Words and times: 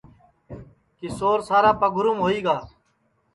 کیشور 0.99 1.39
سارا 1.47 1.71
پگھروم 1.81 2.17
ہوئی 2.25 2.39
گا 2.45 2.57